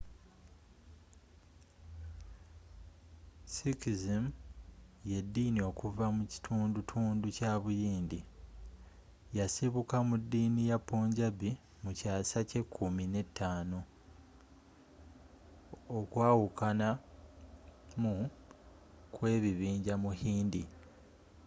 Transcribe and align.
sikhism 3.53 4.23
y’eddini 5.09 5.59
okuva 5.69 6.05
mu 6.15 6.23
kitundutundu 6.31 7.27
kya 7.37 7.53
buyindi. 7.63 8.19
yasibuka 9.37 9.97
mu 10.07 10.15
ddiini 10.21 10.61
ya 10.71 10.77
punjabi 10.87 11.49
mu 11.83 11.91
kyaasa 11.99 12.39
kye 12.49 12.61
kummi 12.73 13.03
ne 13.13 13.21
ttaano 13.27 13.79
15 15.89 15.97
okwawukanamu 15.99 18.13
kwekibinja 19.15 19.93
mu 20.03 20.11
hindu 20.21 20.63